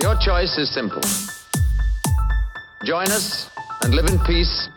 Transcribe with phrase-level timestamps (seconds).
[0.00, 1.02] Your choice is simple.
[2.84, 3.50] Join us
[3.82, 4.68] and live in peace,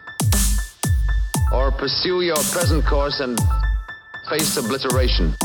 [1.54, 3.40] or pursue your present course and
[4.28, 5.36] face obliteration.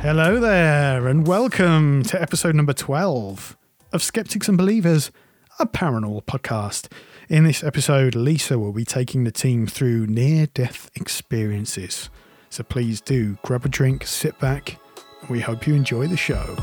[0.00, 3.58] Hello there, and welcome to episode number 12
[3.92, 5.10] of Skeptics and Believers,
[5.58, 6.88] a paranormal podcast.
[7.28, 12.10] In this episode, Lisa will be taking the team through near death experiences.
[12.50, 14.78] So please do grab a drink, sit back,
[15.22, 16.56] and we hope you enjoy the show.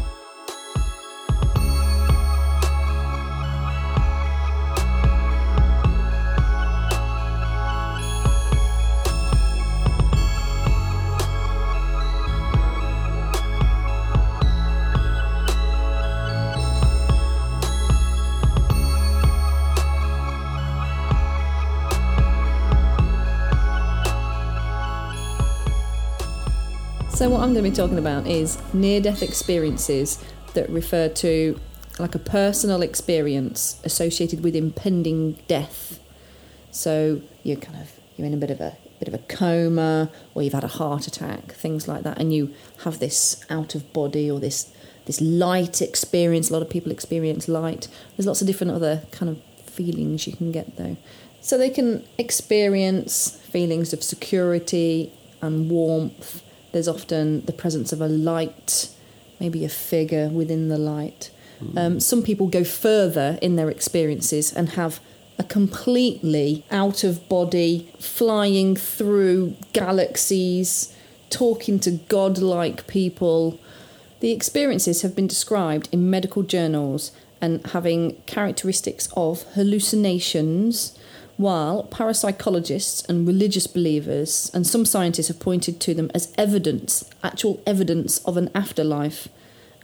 [27.21, 30.17] So, what I'm going to be talking about is near death experiences
[30.55, 31.59] that refer to
[31.99, 35.99] like a personal experience associated with impending death.
[36.71, 40.41] So, you're kind of you're in a bit of a bit of a coma or
[40.41, 42.55] you've had a heart attack, things like that, and you
[42.85, 44.73] have this out of body or this
[45.05, 46.49] this light experience.
[46.49, 47.87] A lot of people experience light.
[48.17, 50.97] There's lots of different other kind of feelings you can get though.
[51.39, 58.07] So they can experience feelings of security and warmth there's often the presence of a
[58.07, 58.89] light,
[59.39, 61.31] maybe a figure within the light.
[61.77, 64.99] Um, some people go further in their experiences and have
[65.37, 70.95] a completely out of body, flying through galaxies,
[71.29, 73.59] talking to godlike people.
[74.19, 77.11] The experiences have been described in medical journals
[77.41, 80.97] and having characteristics of hallucinations,
[81.41, 87.61] while parapsychologists and religious believers and some scientists have pointed to them as evidence, actual
[87.65, 89.27] evidence of an afterlife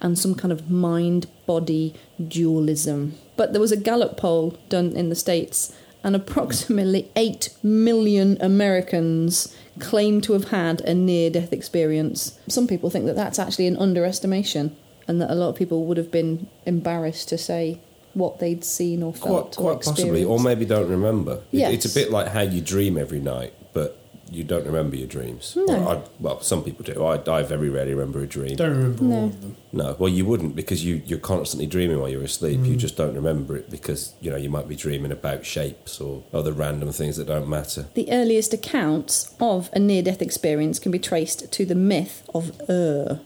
[0.00, 1.94] and some kind of mind body
[2.26, 3.14] dualism.
[3.36, 5.74] But there was a Gallup poll done in the States,
[6.04, 12.38] and approximately 8 million Americans claim to have had a near death experience.
[12.48, 14.76] Some people think that that's actually an underestimation,
[15.08, 17.80] and that a lot of people would have been embarrassed to say
[18.18, 21.34] what they'd seen or felt Quite, or possibly, or maybe don't remember.
[21.52, 21.72] It- Yes.
[21.74, 23.94] It's a bit like how you dream every night, but
[24.30, 25.54] you don't remember your dreams.
[25.56, 25.64] No.
[25.74, 27.02] Or I, well, some people do.
[27.02, 28.56] I, I very rarely remember a dream.
[28.56, 29.16] Don't remember No.
[29.16, 29.56] all of them.
[29.72, 32.60] No, well, you wouldn't because you, you're constantly dreaming while you're asleep.
[32.60, 32.66] Mm.
[32.68, 36.22] You just don't remember it because, you know, you might be dreaming about shapes or
[36.34, 37.86] other random things that don't matter.
[37.94, 42.52] The earliest accounts of a near death experience can be traced to the myth of
[42.68, 43.20] Ur,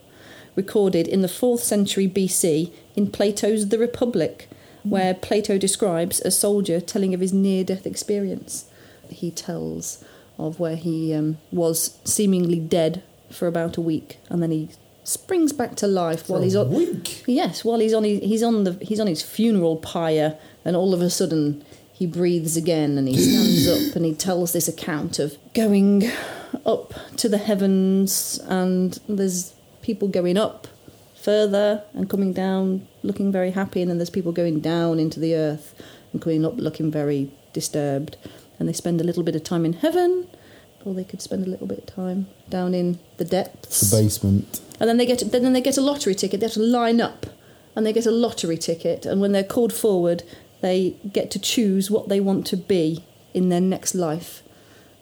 [0.54, 4.48] recorded in the 4th century BC in Plato's The Republic,
[4.82, 8.66] where Plato describes a soldier telling of his near death experience.
[9.08, 10.04] He tells
[10.38, 14.68] of where he um, was seemingly dead for about a week and then he
[15.04, 17.24] springs back to life while he's on week.
[17.26, 20.94] Yes, while he's on his, he's on the he's on his funeral pyre, and all
[20.94, 25.18] of a sudden he breathes again, and he stands up, and he tells this account
[25.18, 26.04] of going
[26.64, 30.68] up to the heavens, and there's people going up
[31.16, 35.34] further and coming down, looking very happy, and then there's people going down into the
[35.34, 35.74] earth
[36.12, 38.16] and coming up looking very disturbed,
[38.58, 40.28] and they spend a little bit of time in heaven.
[40.84, 44.60] Or they could spend a little bit of time down in the depths the basement.
[44.80, 46.40] and then they get then they get a lottery ticket.
[46.40, 47.26] They have to line up,
[47.76, 49.06] and they get a lottery ticket.
[49.06, 50.24] And when they're called forward,
[50.60, 54.42] they get to choose what they want to be in their next life.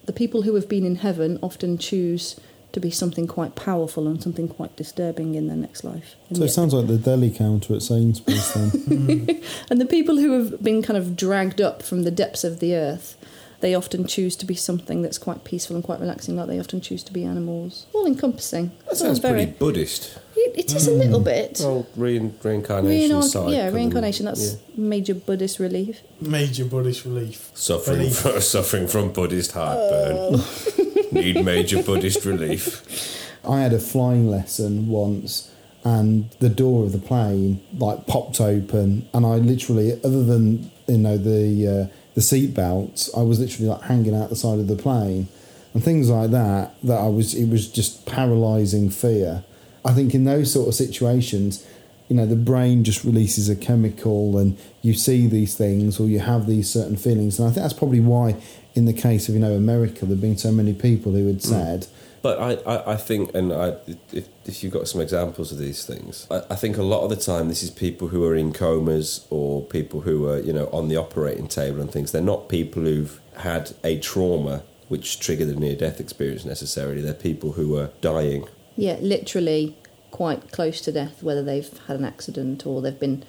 [0.04, 2.38] The people who have been in heaven often choose
[2.72, 6.16] to be something quite powerful and something quite disturbing in their next life.
[6.28, 9.42] And So it yet- sounds like the deli counter at Sainsbury's then.
[9.70, 12.74] and the people who have been kind of dragged up from the depths of the
[12.74, 13.16] earth,
[13.60, 16.36] they often choose to be something that's quite peaceful and quite relaxing.
[16.36, 18.72] Like they often choose to be animals, all encompassing.
[18.88, 19.44] That sounds very.
[19.44, 20.18] pretty Buddhist.
[20.34, 20.98] It, it is a mm.
[21.00, 21.58] little bit.
[21.60, 23.50] Well, rein, reincarnation Reincarn- side.
[23.52, 24.24] yeah, reincarnation.
[24.24, 24.58] That's yeah.
[24.76, 26.00] major Buddhist relief.
[26.22, 27.50] Major Buddhist relief.
[27.52, 28.16] Suffering, Relief.
[28.18, 30.16] from, suffering from Buddhist heartburn.
[30.40, 30.74] Oh.
[31.12, 33.18] Need major Buddhist relief.
[33.48, 35.50] I had a flying lesson once
[35.84, 40.98] and the door of the plane like popped open and I literally other than you
[40.98, 44.68] know the uh, the seat belts I was literally like hanging out the side of
[44.68, 45.28] the plane
[45.72, 49.42] and things like that that I was it was just paralyzing fear
[49.84, 51.66] I think in those sort of situations
[52.08, 56.18] you know the brain just releases a chemical and you see these things or you
[56.18, 58.36] have these certain feelings and I think that's probably why
[58.74, 61.42] in the case of you know America there've been so many people who had mm.
[61.42, 61.86] said
[62.22, 63.76] But I, I, I think, and I,
[64.12, 67.10] if, if you've got some examples of these things, I, I think a lot of
[67.10, 70.68] the time this is people who are in comas or people who are, you know,
[70.70, 72.12] on the operating table and things.
[72.12, 77.00] They're not people who've had a trauma which triggered a near death experience necessarily.
[77.00, 78.46] They're people who are dying.
[78.76, 79.76] Yeah, literally
[80.10, 83.24] quite close to death, whether they've had an accident or they've been,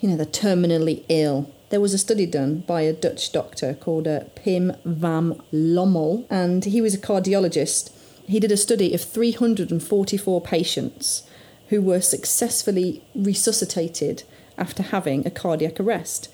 [0.00, 1.52] you know, they're terminally ill.
[1.68, 6.64] There was a study done by a Dutch doctor called uh, Pim van Lommel, and
[6.64, 7.90] he was a cardiologist.
[8.26, 11.28] He did a study of 344 patients
[11.68, 14.22] who were successfully resuscitated
[14.56, 16.28] after having a cardiac arrest.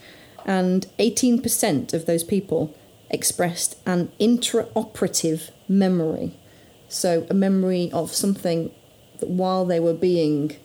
[0.44, 2.74] And 18% of those people
[3.08, 6.36] expressed an intraoperative memory.
[6.88, 8.70] So, a memory of something
[9.20, 10.56] that while they were being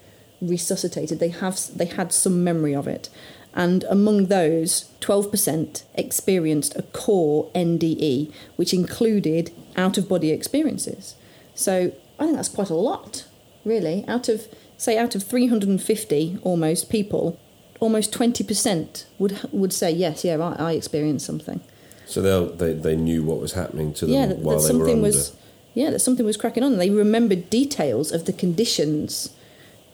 [0.41, 3.09] resuscitated, they have they had some memory of it,
[3.57, 11.15] and among those, twelve percent experienced a core NDE, which included out of body experiences.
[11.55, 13.25] So I think that's quite a lot,
[13.65, 14.05] really.
[14.07, 17.39] Out of say out of three hundred and fifty almost people,
[17.79, 21.59] almost twenty percent would would say yes, yeah, I, I experienced something.
[22.05, 24.85] So they they knew what was happening to them yeah, that, while that they were
[24.85, 25.07] something under.
[25.07, 25.35] was
[25.73, 26.77] yeah that something was cracking on.
[26.77, 29.33] They remembered details of the conditions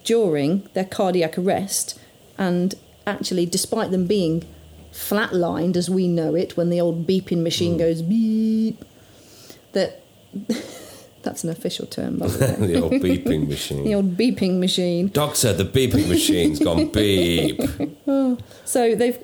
[0.03, 1.97] during their cardiac arrest,
[2.37, 2.75] and
[3.05, 4.43] actually, despite them being
[4.91, 8.83] flatlined as we know it, when the old beeping machine goes beep,
[9.73, 10.03] that
[11.23, 12.67] that's an official term, by the way.
[12.73, 13.83] the old beeping machine.
[13.83, 15.07] the old beeping machine.
[15.07, 17.59] Doctor, the beeping machine's gone beep.
[18.65, 19.17] So they've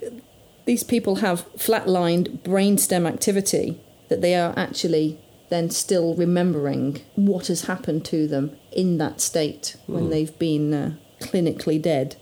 [0.66, 3.80] these people have flatlined brainstem activity
[4.10, 5.18] that they are actually
[5.50, 10.94] then still remembering what has happened to them in that state when they've been uh,
[11.22, 12.16] clinically dead.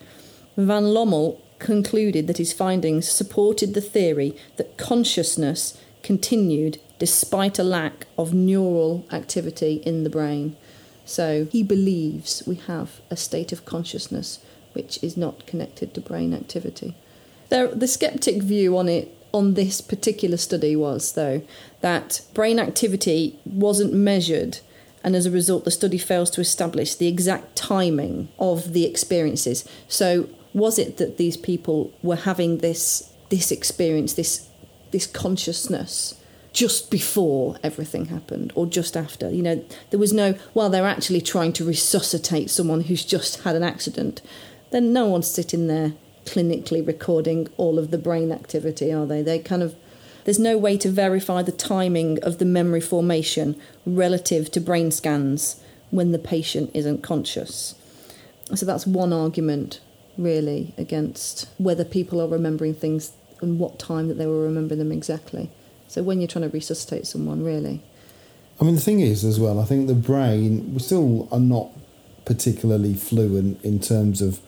[0.56, 8.08] Van Lommel concluded that his findings supported the theory that consciousness continued despite a lack
[8.18, 10.56] of neural activity in the brain.
[11.06, 14.40] So he believes we have a state of consciousness
[14.74, 16.96] which is not connected to brain activity.
[17.50, 21.42] There, the skeptic view on it on this particular study was though
[21.82, 24.60] that brain activity wasn't measured
[25.04, 29.68] and as a result the study fails to establish the exact timing of the experiences
[29.88, 34.48] so was it that these people were having this this experience this
[34.92, 36.20] this consciousness
[36.54, 39.30] just before everything happened or just after?
[39.30, 43.56] You know there was no while they're actually trying to resuscitate someone who's just had
[43.56, 44.22] an accident
[44.72, 45.94] then no one's sitting there
[46.26, 49.22] clinically recording all of the brain activity are they?
[49.22, 49.76] They kind of
[50.26, 53.56] there's no way to verify the timing of the memory formation
[53.86, 57.76] relative to brain scans when the patient isn't conscious.
[58.54, 59.80] So that's one argument
[60.18, 63.12] really against whether people are remembering things
[63.42, 65.50] and what time that they were remembering them exactly.
[65.88, 67.82] So when you're trying to resuscitate someone really.
[68.60, 71.70] I mean, the thing is, as well, I think the brain, we still are not
[72.26, 74.40] particularly fluent in terms of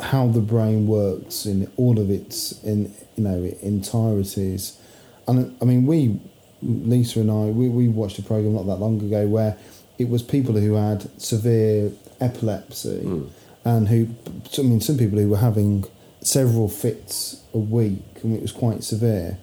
[0.00, 4.78] how the brain works in all of its in you know entireties.
[5.26, 6.20] And I mean, we,
[6.62, 9.56] Lisa and I, we, we watched a program not that long ago where
[9.98, 11.90] it was people who had severe
[12.20, 13.24] epilepsy hmm.
[13.66, 14.08] And who,
[14.56, 15.84] I mean, some people who were having
[16.20, 19.38] several fits a week and it was quite severe.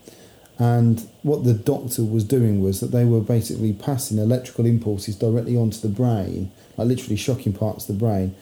[0.57, 5.57] And what the doctor was doing was that they were basically passing electrical impulses directly
[5.57, 8.33] onto the brain, like literally shocking parts of the brain.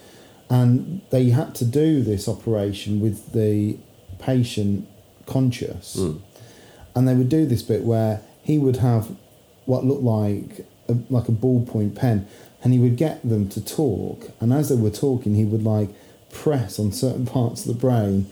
[0.48, 3.76] And they had to do this operation with the
[4.20, 4.86] patient
[5.26, 5.96] conscious.
[5.96, 6.18] Hmm.
[6.94, 9.16] And they would do this bit where he would have
[9.64, 12.26] what looked like a, like a ballpoint pen,
[12.62, 14.30] and he would get them to talk.
[14.40, 15.90] And as they were talking, he would like
[16.30, 18.26] press on certain parts of the brain,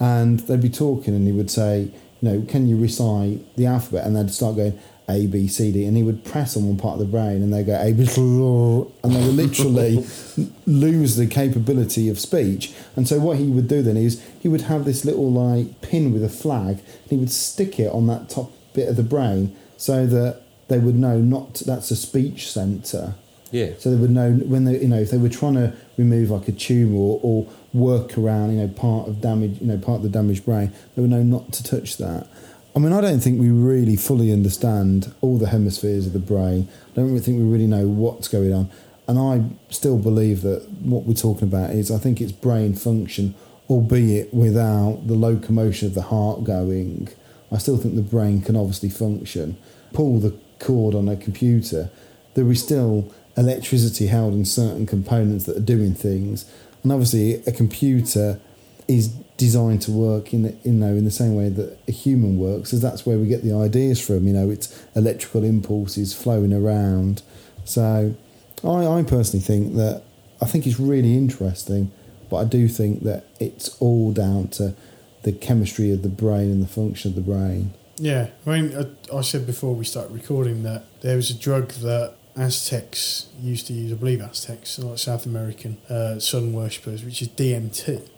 [0.00, 1.90] and they'd be talking, and he would say,
[2.20, 4.06] you know, can you recite the alphabet?
[4.06, 4.78] And they'd start going
[5.08, 7.52] A B C D, and he would press on one part of the brain, and
[7.52, 10.06] they'd go A B C, and they would literally
[10.66, 12.72] lose the capability of speech.
[12.96, 16.12] And so what he would do then is he would have this little like pin
[16.12, 19.54] with a flag, and he would stick it on that top bit of the brain
[19.76, 23.14] so that they would know not that's a speech center.
[23.50, 23.72] Yeah.
[23.78, 26.48] So they would know when they, you know, if they were trying to remove like
[26.48, 30.02] a tumor or, or work around, you know, part of damage, you know, part of
[30.02, 32.26] the damaged brain, they would know not to touch that.
[32.74, 36.68] I mean, I don't think we really fully understand all the hemispheres of the brain.
[36.92, 38.68] I don't really think we really know what's going on.
[39.06, 43.36] And I still believe that what we're talking about is, I think it's brain function,
[43.70, 47.08] albeit without the locomotion of the heart going.
[47.52, 49.56] I still think the brain can obviously function.
[49.92, 50.30] Pull the
[50.72, 51.90] on a computer,
[52.34, 56.50] there is still electricity held in certain components that are doing things.
[56.82, 58.40] And obviously, a computer
[58.86, 62.38] is designed to work in the, you know in the same way that a human
[62.38, 64.26] works, as that's where we get the ideas from.
[64.26, 67.22] You know, it's electrical impulses flowing around
[67.64, 68.14] So,
[68.62, 70.02] I, I personally think that
[70.40, 71.90] I think it's really interesting,
[72.30, 74.74] but I do think that it's all down to
[75.22, 77.72] the chemistry of the brain and the function of the brain.
[77.96, 81.70] Yeah, I mean, I, I said before we started recording that there was a drug
[81.74, 87.22] that Aztecs used to use, I believe Aztecs, like South American uh, sun worshippers, which
[87.22, 88.08] is DMT,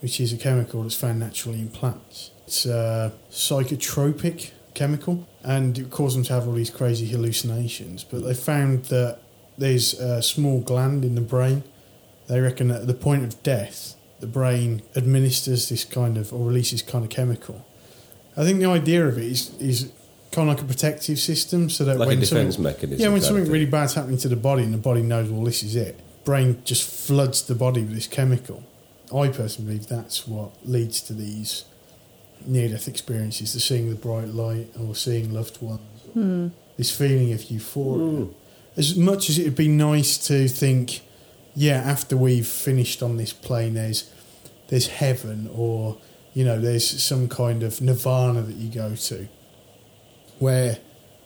[0.00, 2.30] which is a chemical that's found naturally in plants.
[2.46, 8.04] It's a psychotropic chemical and it caused them to have all these crazy hallucinations.
[8.04, 9.18] But they found that
[9.58, 11.64] there's a small gland in the brain.
[12.28, 16.46] They reckon that at the point of death, the brain administers this kind of, or
[16.46, 17.66] releases kind of chemical.
[18.36, 19.92] I think the idea of it is, is
[20.32, 23.06] kind of like a protective system so that Like a when defense something, mechanism yeah,
[23.08, 23.52] when kind of something thing.
[23.52, 26.62] really bad's happening to the body and the body knows, well, this is it, brain
[26.64, 28.62] just floods the body with this chemical.
[29.14, 31.64] I personally believe that's what leads to these
[32.46, 35.80] near-death experiences, the seeing the bright light or seeing loved ones.
[36.14, 36.48] Hmm.
[36.76, 38.24] This feeling of euphoria.
[38.24, 38.32] Hmm.
[38.76, 41.00] As much as it would be nice to think,
[41.54, 44.10] yeah, after we've finished on this plane, there's
[44.68, 45.96] there's heaven or
[46.34, 49.28] you know there's some kind of nirvana that you go to
[50.38, 50.78] where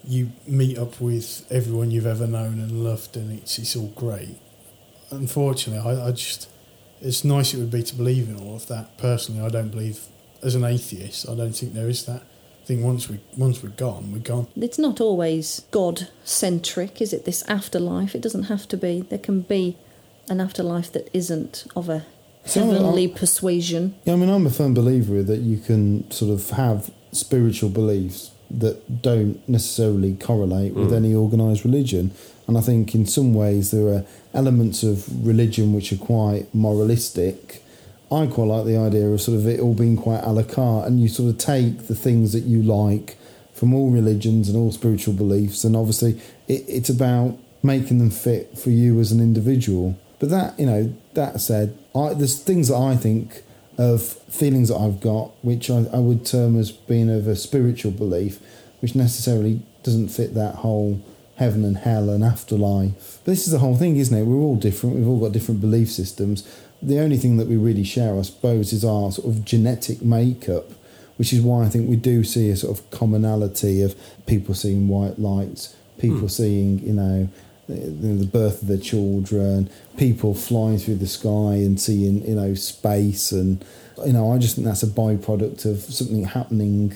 [0.03, 4.37] you meet up with everyone you've ever known and loved and it's, it's all great
[5.11, 6.49] unfortunately I, I just
[7.01, 10.05] it's nice it would be to believe in all of that personally I don't believe
[10.43, 13.69] as an atheist I don't think there is that I think once we once we're
[13.69, 17.23] gone we're gone It's not always God centric, is it?
[17.25, 18.15] This afterlife.
[18.15, 19.01] It doesn't have to be.
[19.01, 19.77] There can be
[20.27, 22.07] an afterlife that isn't of a
[22.45, 23.95] So, heavenly persuasion.
[24.05, 28.31] Yeah, I mean, I'm a firm believer that you can sort of have spiritual beliefs
[28.51, 30.95] that don't necessarily correlate with mm.
[30.95, 32.11] any organised religion.
[32.47, 37.63] And I think in some ways there are elements of religion which are quite moralistic.
[38.11, 40.87] I quite like the idea of sort of it all being quite a la carte,
[40.87, 43.17] and you sort of take the things that you like
[43.53, 48.57] from all religions and all spiritual beliefs, and obviously it, it's about making them fit
[48.57, 49.97] for you as an individual.
[50.19, 53.43] But that, you know, that said, I, there's things that I think
[53.77, 57.91] of feelings that I've got, which I, I would term as being of a spiritual
[57.91, 58.39] belief,
[58.81, 61.01] which necessarily doesn't fit that whole
[61.37, 63.19] heaven and hell and afterlife.
[63.25, 64.23] But this is the whole thing, isn't it?
[64.23, 64.95] We're all different.
[64.95, 66.47] We've all got different belief systems.
[66.81, 70.71] The only thing that we really share, I suppose, is our sort of genetic makeup,
[71.17, 73.95] which is why I think we do see a sort of commonality of
[74.25, 76.27] people seeing white lights, people hmm.
[76.27, 77.29] seeing, you know,
[77.67, 82.53] the, the birth of their children, people flying through the sky and seeing, you know,
[82.53, 83.31] space.
[83.31, 83.63] And,
[84.05, 86.95] you know, I just think that's a byproduct of something happening,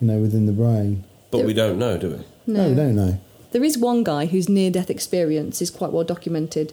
[0.00, 1.04] you know, within the brain.
[1.30, 2.52] But we don't know, do we?
[2.52, 3.20] No, we don't know.
[3.52, 6.72] There is one guy whose near death experience is quite well documented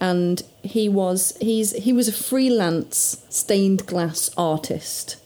[0.00, 5.16] and he was he's he was a freelance stained glass artist.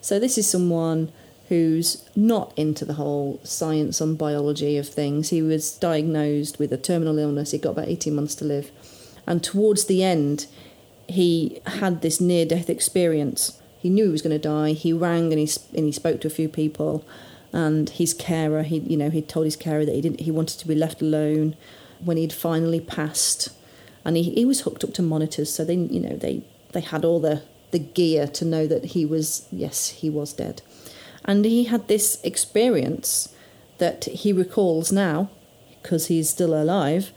[0.00, 1.12] So this is someone
[1.52, 5.28] who's not into the whole science and biology of things.
[5.28, 7.50] He was diagnosed with a terminal illness.
[7.50, 8.70] He got about 18 months to live.
[9.26, 10.46] And towards the end,
[11.06, 13.60] he had this near death experience.
[13.78, 14.72] He knew he was going to die.
[14.72, 17.04] He rang and he and he spoke to a few people,
[17.52, 20.58] and his carer, he you know he told his carer that he didn't he wanted
[20.58, 21.54] to be left alone
[22.02, 23.50] when he'd finally passed,
[24.06, 26.42] and he, he was hooked up to monitors, so they you know they
[26.72, 27.42] they had all the
[27.72, 30.62] the gear to know that he was yes he was dead,
[31.24, 33.32] and he had this experience
[33.78, 35.30] that he recalls now
[35.82, 37.12] because he's still alive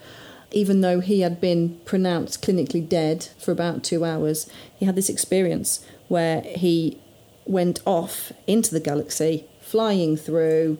[0.56, 5.10] even though he had been pronounced clinically dead for about two hours, he had this
[5.10, 6.98] experience where he
[7.46, 10.78] went off into the galaxy, flying through.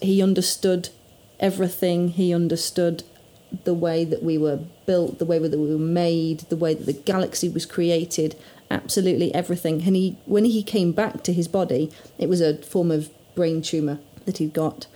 [0.00, 0.88] He understood
[1.38, 2.08] everything.
[2.08, 3.02] He understood
[3.64, 6.86] the way that we were built, the way that we were made, the way that
[6.86, 8.34] the galaxy was created,
[8.70, 9.82] absolutely everything.
[9.86, 13.62] And he, when he came back to his body, it was a form of brain
[13.62, 14.86] tumor that he'd got.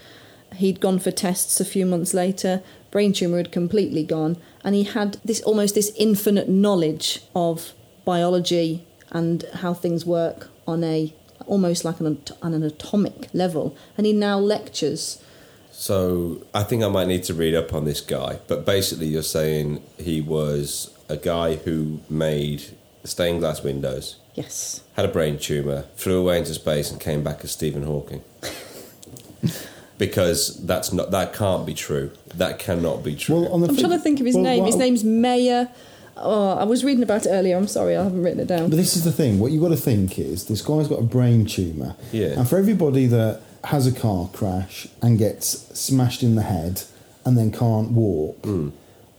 [0.56, 2.62] He'd gone for tests a few months later.
[2.90, 7.72] Brain tumor had completely gone, and he had this almost this infinite knowledge of
[8.04, 11.14] biology and how things work on a
[11.46, 13.76] almost like an, on an atomic level.
[13.96, 15.22] And he now lectures.
[15.70, 18.40] So I think I might need to read up on this guy.
[18.46, 25.04] But basically, you're saying he was a guy who made stained glass windows, Yes, had
[25.04, 28.22] a brain tumor, flew away into space, and came back as Stephen Hawking.
[29.98, 32.10] because that's not that can't be true.
[32.34, 33.42] That cannot be true.
[33.42, 34.64] Well, on the I'm flip- trying to think of his well, name.
[34.64, 35.68] His name's Mayer.
[36.16, 37.56] Oh, I was reading about it earlier.
[37.56, 38.68] I'm sorry, I haven't written it down.
[38.70, 39.38] But this is the thing.
[39.38, 41.96] What you've got to think is this guy's got a brain tumour.
[42.12, 42.38] Yeah.
[42.38, 45.46] And for everybody that has a car crash and gets
[45.78, 46.82] smashed in the head
[47.24, 48.70] and then can't walk, hmm.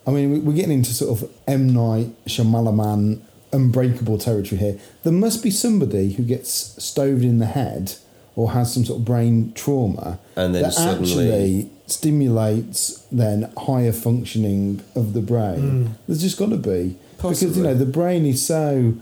[0.05, 1.73] I mean, we- we're getting into sort of M.
[1.73, 3.21] Night Shyamalan
[3.53, 4.79] unbreakable territory here.
[5.03, 6.49] There must be somebody who gets
[6.83, 7.95] stoved in the head
[8.35, 13.91] or has some sort of brain trauma And then that suddenly- actually stimulates then higher
[13.91, 15.59] functioning of the brain.
[15.59, 15.89] Mm.
[16.07, 18.93] There's just got to be because you know the brain is so.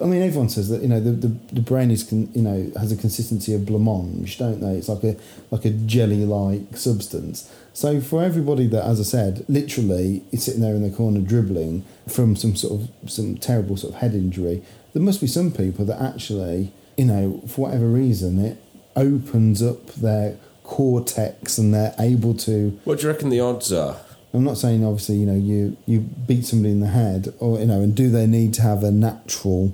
[0.00, 2.70] I mean, everyone says that you know the, the, the brain is con, you know
[2.78, 4.74] has a consistency of blancmange, don't they?
[4.76, 5.16] It's like a
[5.50, 7.50] like a jelly like substance.
[7.72, 11.84] So for everybody that, as I said, literally is sitting there in the corner dribbling
[12.08, 14.62] from some sort of some terrible sort of head injury,
[14.92, 18.58] there must be some people that actually you know for whatever reason it
[18.96, 23.96] opens up their cortex and they're able to What do you reckon the odds are?
[24.34, 27.66] I'm not saying obviously you know you you beat somebody in the head or you
[27.66, 29.72] know and do they need to have a natural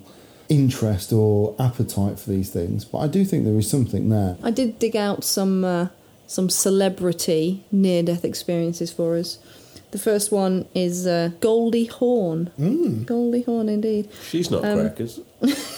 [0.49, 4.50] interest or appetite for these things but I do think there is something there I
[4.50, 5.88] did dig out some uh,
[6.26, 9.38] some celebrity near death experiences for us.
[9.90, 12.50] The first one is uh, Goldie Hawn.
[12.57, 13.05] Mm.
[13.07, 14.09] Goldie Hawn, indeed.
[14.29, 15.19] She's not Um, crackers.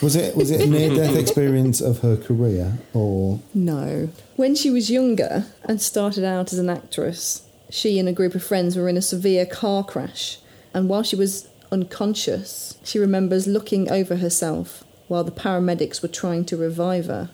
[0.03, 4.11] was it was it a near death experience of her career or No.
[4.37, 8.45] When she was younger and started out as an actress, she and a group of
[8.45, 10.37] friends were in a severe car crash.
[10.75, 16.45] And while she was unconscious, she remembers looking over herself while the paramedics were trying
[16.45, 17.31] to revive her.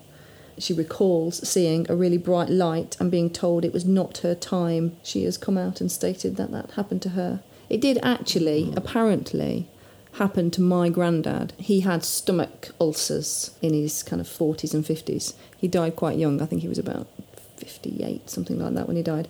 [0.57, 4.97] She recalls seeing a really bright light and being told it was not her time.
[5.03, 7.41] She has come out and stated that that happened to her.
[7.69, 9.69] It did actually, apparently,
[10.13, 11.53] happen to my granddad.
[11.59, 15.35] He had stomach ulcers in his kind of 40s and 50s.
[15.57, 16.41] He died quite young.
[16.41, 17.09] I think he was about
[17.57, 19.29] 58, something like that, when he died.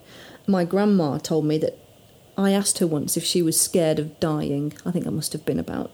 [0.49, 1.77] My grandma told me that
[2.35, 4.73] I asked her once if she was scared of dying.
[4.83, 5.91] I think I must have been about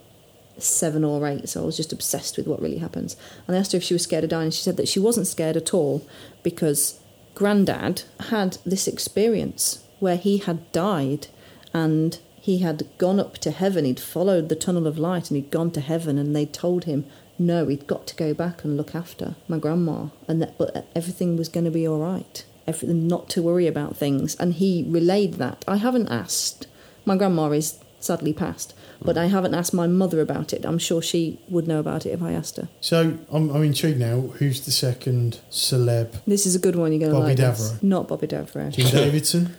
[0.57, 3.17] seven or eight, so I was just obsessed with what really happens.
[3.45, 4.97] And I asked her if she was scared of dying, and she said that she
[4.97, 6.07] wasn't scared at all
[6.41, 7.01] because
[7.33, 11.27] Grandad had this experience where he had died
[11.73, 13.83] and he had gone up to heaven.
[13.83, 17.05] He'd followed the tunnel of light and he'd gone to heaven, and they told him,
[17.37, 21.35] no, he'd got to go back and look after my grandma, and that but everything
[21.35, 22.45] was going to be all right.
[22.83, 25.63] Not to worry about things, and he relayed that.
[25.67, 26.67] I haven't asked.
[27.05, 30.65] My grandma is sadly passed, but I haven't asked my mother about it.
[30.65, 32.69] I'm sure she would know about it if I asked her.
[32.81, 34.21] So I'm, I'm intrigued now.
[34.21, 36.21] Who's the second celeb?
[36.25, 36.91] This is a good one.
[36.91, 37.71] You're going to Bobby like this.
[37.73, 37.83] Davro.
[37.83, 38.71] Not Bobby Davro.
[38.71, 39.55] Jim Davidson,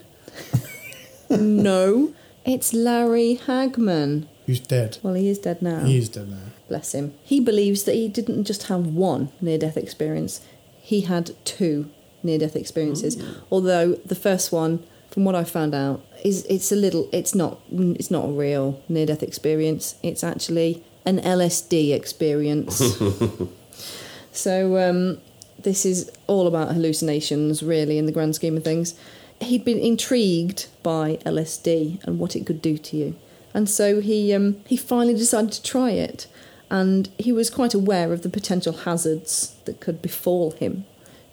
[1.31, 2.13] no,
[2.45, 4.27] it's Larry Hagman.
[4.47, 4.99] who's dead.
[5.03, 5.85] Well, he is dead now.
[5.85, 6.37] He is dead now.
[6.69, 7.15] Bless him.
[7.25, 10.41] He believes that he didn't just have one near death experience,
[10.81, 11.91] he had two
[12.27, 13.17] near death experiences.
[13.51, 17.61] Although the first one, from what I found out, is it's a little it's not
[17.71, 19.95] it's not a real near death experience.
[20.03, 22.83] It's actually an LSD experience.
[24.33, 25.21] so um,
[25.63, 28.95] this is all about hallucinations, really, in the grand scheme of things.
[29.41, 33.15] He'd been intrigued by LSD and what it could do to you,
[33.55, 36.27] and so he um, he finally decided to try it.
[36.69, 40.85] And he was quite aware of the potential hazards that could befall him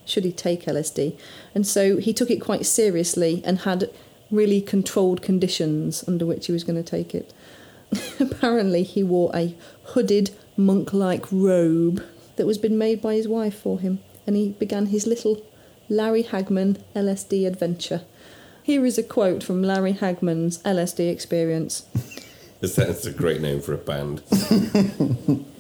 [0.06, 1.18] should he take LSD.
[1.56, 3.90] And so he took it quite seriously and had
[4.32, 7.34] really controlled conditions under which he was going to take it.
[8.20, 9.56] Apparently, he wore a
[9.88, 12.04] hooded monk like robe
[12.36, 15.46] that was been made by his wife for him, and he began his little
[15.90, 18.02] Larry Hagman LSD adventure.
[18.64, 21.86] Here is a quote from Larry Hagman's LSD experience.
[22.62, 24.24] That's a great name for a band.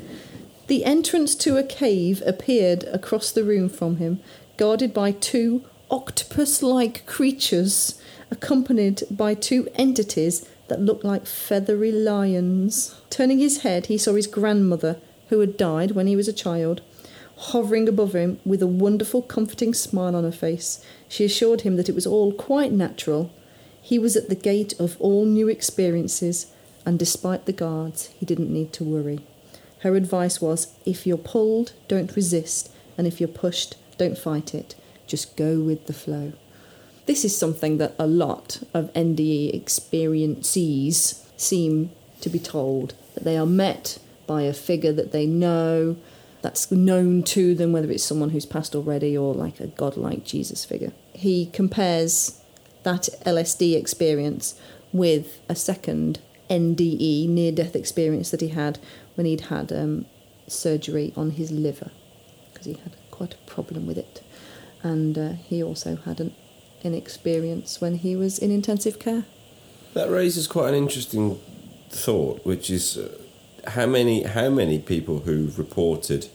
[0.67, 4.21] The entrance to a cave appeared across the room from him,
[4.55, 7.99] guarded by two octopus like creatures,
[8.31, 12.95] accompanied by two entities that looked like feathery lions.
[13.09, 14.97] Turning his head, he saw his grandmother,
[15.27, 16.81] who had died when he was a child,
[17.35, 20.83] hovering above him with a wonderful, comforting smile on her face.
[21.09, 23.31] She assured him that it was all quite natural.
[23.81, 26.53] He was at the gate of all new experiences,
[26.85, 29.19] and despite the guards, he didn't need to worry.
[29.83, 34.75] Her advice was if you're pulled, don't resist, and if you're pushed, don't fight it.
[35.07, 36.31] Just go with the flow.
[37.05, 41.91] This is something that a lot of NDE experiencees seem
[42.21, 45.97] to be told that they are met by a figure that they know,
[46.41, 50.63] that's known to them, whether it's someone who's passed already or like a godlike Jesus
[50.63, 50.93] figure.
[51.11, 52.39] He compares
[52.83, 54.57] that LSD experience
[54.93, 56.19] with a second
[56.49, 58.79] NDE, near death experience that he had
[59.15, 60.05] when he'd had um,
[60.47, 61.91] surgery on his liver
[62.51, 64.21] because he had quite a problem with it.
[64.81, 66.33] And uh, he also had an,
[66.83, 69.25] an experience when he was in intensive care.
[69.93, 71.39] That raises quite an interesting
[71.89, 73.17] thought, which is uh,
[73.69, 76.27] how many how many people who've reported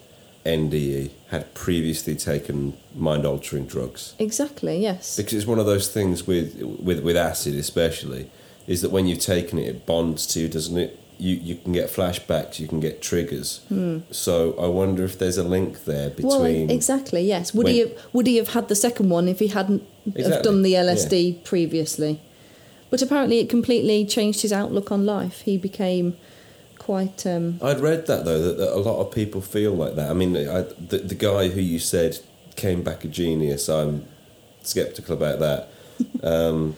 [0.47, 4.15] NDE had previously taken mind altering drugs.
[4.19, 5.17] Exactly, yes.
[5.17, 8.31] Because it's one of those things with with with acid, especially,
[8.67, 10.99] is that when you've taken it, it bonds to you, doesn't it?
[11.19, 13.61] You, you can get flashbacks, you can get triggers.
[14.11, 16.27] So I wonder if there's a link there Hmm.
[16.27, 16.71] Well, between.
[16.71, 17.23] exactly.
[17.23, 17.53] Yes.
[17.55, 19.83] Would he have, would he have had the second one if he hadn't
[20.17, 22.21] have done the LSD previously?
[22.91, 25.43] But apparently, it completely changed his outlook on life.
[25.43, 26.17] He became
[26.79, 27.27] quite.
[27.27, 30.11] Um, I'd read that though that, that a lot of people feel like that.
[30.11, 32.19] I mean, I, the the guy who you said
[32.57, 33.69] came back a genius.
[33.69, 34.07] I'm
[34.63, 35.69] skeptical about that.
[36.23, 36.75] Um,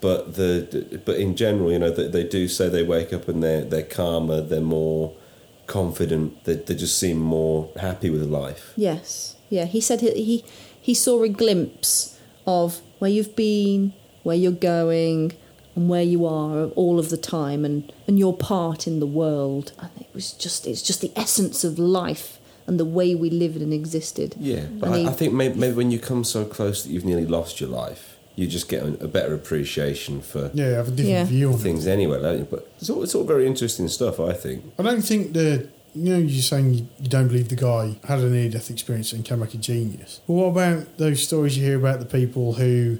[0.00, 3.42] but the but in general, you know, they, they do say they wake up and
[3.42, 5.12] they're they're calmer, they're more
[5.66, 6.44] confident.
[6.44, 8.72] They they just seem more happy with life.
[8.76, 9.36] yes.
[9.48, 9.66] Yeah.
[9.66, 10.44] He said he, he
[10.80, 15.32] he saw a glimpse of where you've been, where you're going,
[15.76, 19.72] and where you are all of the time, and and your part in the world.
[19.78, 23.60] And it was just it's just the essence of life and the way we lived
[23.60, 24.34] and existed.
[24.38, 27.04] Yeah, but I, he- I think maybe, maybe when you come so close that you've
[27.04, 30.90] nearly lost your life, you just get a, a better appreciation for Yeah, have a
[30.90, 31.24] different Yeah.
[31.24, 32.20] view on things anyway.
[32.22, 32.44] Don't you?
[32.50, 34.64] But it's all, it's all very interesting stuff, I think.
[34.78, 38.20] I don't think the you know you're saying you, you don't believe the guy had
[38.20, 40.20] a near death experience and came back a genius.
[40.26, 42.98] But what about those stories you hear about the people who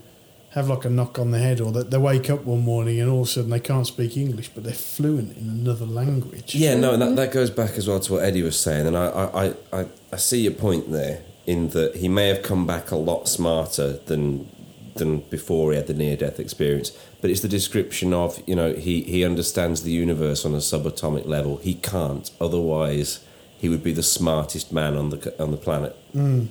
[0.51, 3.09] have like a knock on the head or that they wake up one morning and
[3.11, 6.55] all of a sudden they can't speak English but they're fluent in another language.
[6.55, 8.95] Yeah, no, and that, that goes back as well to what Eddie was saying, and
[8.95, 12.66] I, I, I, I, I see your point there in that he may have come
[12.66, 14.47] back a lot smarter than
[14.95, 16.93] than before he had the near death experience.
[17.21, 21.27] But it's the description of you know he he understands the universe on a subatomic
[21.27, 21.59] level.
[21.59, 23.21] He can't, otherwise
[23.59, 25.97] he would be the smartest man on the on the planet.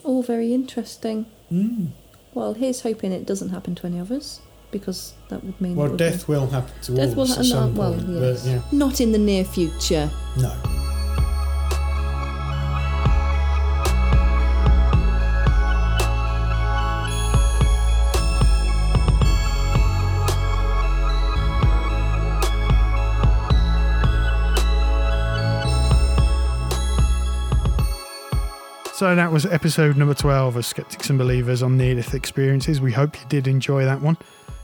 [0.03, 1.25] All very interesting.
[1.51, 1.89] Mm.
[2.33, 4.39] Well, here's hoping it doesn't happen to any of us
[4.71, 5.75] because that would mean.
[5.75, 7.51] Well, would death will happen to Be, death all will of us happen.
[7.51, 8.43] at some well, point, yes.
[8.43, 10.09] but yeah, Not in the near future.
[10.37, 10.80] no.
[29.01, 32.79] So that was episode number 12 of Skeptics and Believers on near death experiences.
[32.79, 34.15] We hope you did enjoy that one.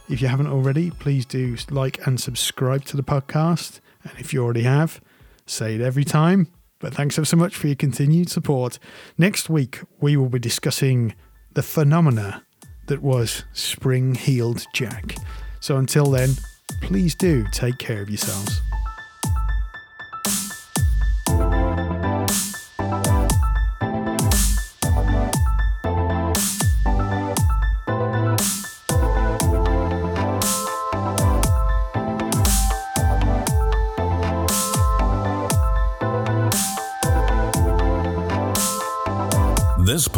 [0.09, 3.79] If you haven't already, please do like and subscribe to the podcast.
[4.03, 5.01] And if you already have,
[5.47, 6.49] say it every time.
[6.77, 8.77] But thanks so much for your continued support.
[9.17, 11.15] Next week, we will be discussing
[11.53, 12.45] the phenomena
[12.85, 15.15] that was Spring Heeled Jack.
[15.61, 16.35] So until then,
[16.83, 18.61] please do take care of yourselves.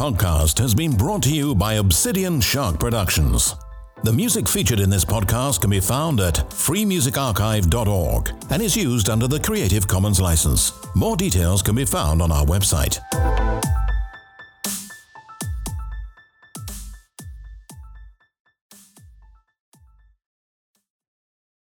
[0.09, 3.53] Podcast has been brought to you by Obsidian Shark Productions.
[4.03, 9.27] The music featured in this podcast can be found at freemusicarchive.org and is used under
[9.27, 10.71] the Creative Commons license.
[10.95, 12.99] More details can be found on our website.